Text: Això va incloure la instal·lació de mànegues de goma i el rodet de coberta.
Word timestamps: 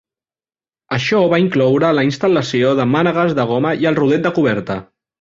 Això 0.97 1.19
va 1.33 1.39
incloure 1.43 1.93
la 1.99 2.07
instal·lació 2.09 2.75
de 2.83 2.89
mànegues 2.97 3.39
de 3.41 3.49
goma 3.55 3.79
i 3.85 3.93
el 3.93 4.03
rodet 4.05 4.29
de 4.29 4.37
coberta. 4.43 4.85